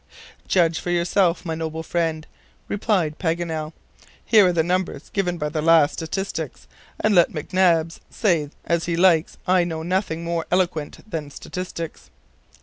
[0.47, 2.25] "Judge for yourself, my noble friend,"
[2.67, 3.71] replied Paganel.
[4.25, 6.65] "Here are the numbers given by the last statistics;
[6.99, 12.09] and let McNabbs say as he likes, I know nothing more eloquent than statistics."